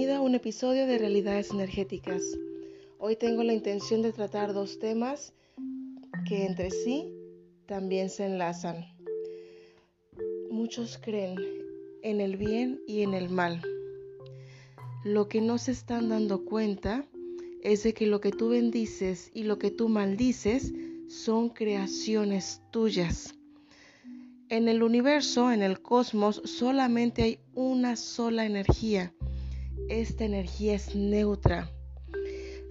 [0.00, 2.22] un episodio de Realidades Energéticas.
[2.98, 5.34] Hoy tengo la intención de tratar dos temas
[6.26, 7.12] que entre sí
[7.66, 8.86] también se enlazan.
[10.50, 11.36] Muchos creen
[12.02, 13.60] en el bien y en el mal.
[15.04, 17.04] Lo que no se están dando cuenta
[17.62, 20.72] es de que lo que tú bendices y lo que tú maldices
[21.08, 23.34] son creaciones tuyas.
[24.48, 29.12] En el universo, en el cosmos, solamente hay una sola energía.
[29.88, 31.70] Esta energía es neutra.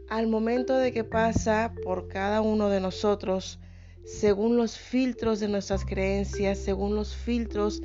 [0.09, 3.59] Al momento de que pasa por cada uno de nosotros,
[4.05, 7.81] según los filtros de nuestras creencias, según los filtros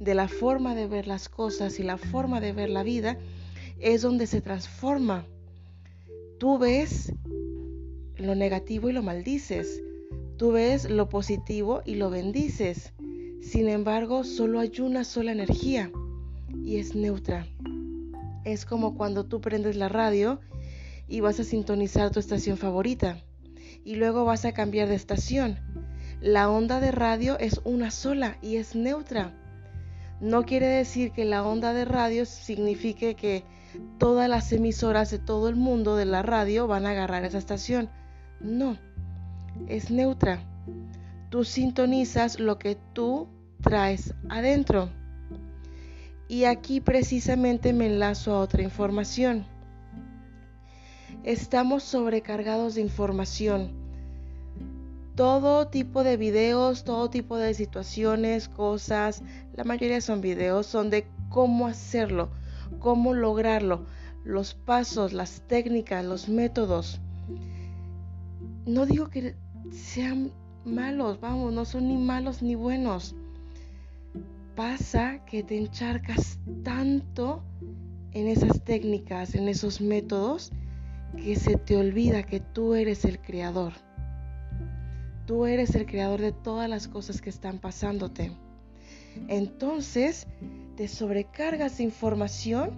[0.00, 3.18] de la forma de ver las cosas y la forma de ver la vida,
[3.78, 5.26] es donde se transforma.
[6.38, 7.12] Tú ves
[8.16, 9.82] lo negativo y lo maldices.
[10.36, 12.92] Tú ves lo positivo y lo bendices.
[13.40, 15.90] Sin embargo, solo hay una sola energía
[16.64, 17.46] y es neutra.
[18.48, 20.40] Es como cuando tú prendes la radio
[21.06, 23.18] y vas a sintonizar tu estación favorita
[23.84, 25.58] y luego vas a cambiar de estación.
[26.22, 29.34] La onda de radio es una sola y es neutra.
[30.20, 33.44] No quiere decir que la onda de radio signifique que
[33.98, 37.90] todas las emisoras de todo el mundo de la radio van a agarrar esa estación.
[38.40, 38.78] No,
[39.68, 40.42] es neutra
[41.30, 43.28] tú sintonizas lo que tú
[43.60, 44.90] traes adentro.
[46.28, 49.46] Y aquí precisamente me enlazo a otra información.
[51.24, 53.72] Estamos sobrecargados de información.
[55.14, 59.22] Todo tipo de videos, todo tipo de situaciones, cosas,
[59.54, 62.30] la mayoría son videos, son de cómo hacerlo,
[62.78, 63.86] cómo lograrlo,
[64.22, 67.00] los pasos, las técnicas, los métodos.
[68.66, 69.34] No digo que
[69.72, 70.30] sean
[70.64, 73.16] malos, vamos, no son ni malos ni buenos.
[74.58, 77.44] Pasa que te encharcas tanto
[78.10, 80.50] en esas técnicas, en esos métodos,
[81.16, 83.72] que se te olvida que tú eres el creador.
[85.26, 88.32] Tú eres el creador de todas las cosas que están pasándote.
[89.28, 90.26] Entonces
[90.74, 92.72] te sobrecargas de información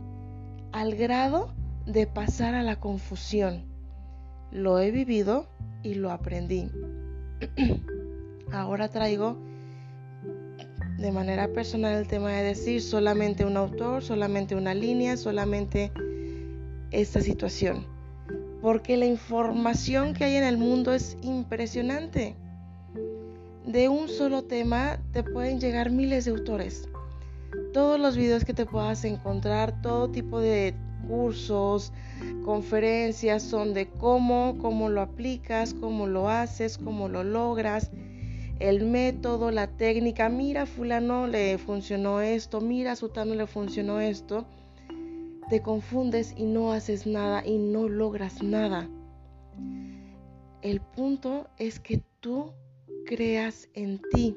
[0.73, 1.55] al grado
[1.87, 3.65] de pasar a la confusión.
[4.53, 5.49] Lo he vivido
[5.83, 6.71] y lo aprendí.
[8.53, 9.39] Ahora traigo
[11.01, 15.91] de manera personal el tema de decir solamente un autor, solamente una línea, solamente
[16.91, 17.87] esta situación.
[18.61, 22.37] Porque la información que hay en el mundo es impresionante.
[23.67, 26.87] De un solo tema te pueden llegar miles de autores.
[27.73, 30.75] Todos los videos que te puedas encontrar, todo tipo de
[31.09, 31.95] cursos,
[32.45, 37.91] conferencias son de cómo, cómo lo aplicas, cómo lo haces, cómo lo logras,
[38.61, 44.47] el método, la técnica, mira fulano le funcionó esto, mira sutano le funcionó esto,
[45.49, 48.89] te confundes y no haces nada y no logras nada.
[50.61, 52.53] El punto es que tú
[53.07, 54.37] creas en ti.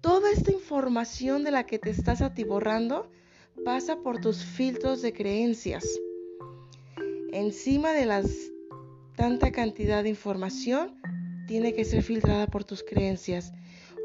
[0.00, 3.08] Toda esta información de la que te estás atiborrando
[3.64, 5.86] pasa por tus filtros de creencias.
[7.32, 8.26] Encima de las
[9.16, 10.95] tanta cantidad de información,
[11.46, 13.52] tiene que ser filtrada por tus creencias.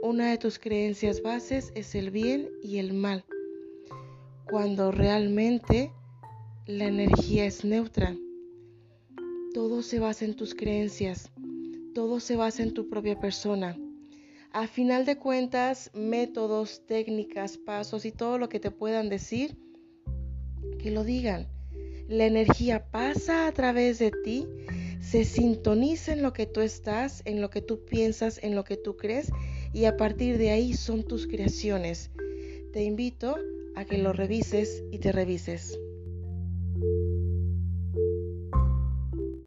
[0.01, 3.23] Una de tus creencias bases es el bien y el mal,
[4.49, 5.91] cuando realmente
[6.65, 8.15] la energía es neutra.
[9.53, 11.31] Todo se basa en tus creencias,
[11.93, 13.77] todo se basa en tu propia persona.
[14.53, 19.57] A final de cuentas, métodos, técnicas, pasos y todo lo que te puedan decir,
[20.79, 21.47] que lo digan.
[22.07, 24.47] La energía pasa a través de ti,
[25.01, 28.77] se sintoniza en lo que tú estás, en lo que tú piensas, en lo que
[28.77, 29.31] tú crees
[29.73, 32.11] y a partir de ahí son tus creaciones.
[32.71, 33.35] Te invito
[33.75, 35.77] a que lo revises y te revises.